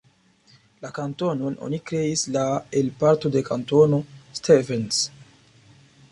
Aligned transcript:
La 0.83 0.89
kantonon 0.93 1.57
oni 1.67 1.79
kreis 1.89 2.23
la 2.37 2.45
el 2.81 2.89
parto 3.03 3.31
de 3.35 3.43
Kantono 3.49 3.99
Stevens. 4.39 5.03